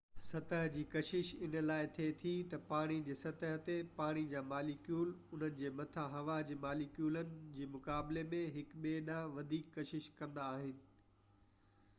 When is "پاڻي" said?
2.71-2.97, 3.99-4.23